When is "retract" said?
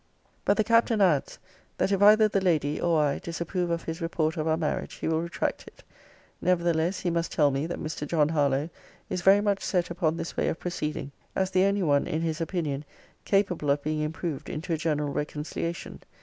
5.21-5.67